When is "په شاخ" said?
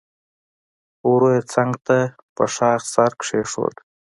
2.35-2.81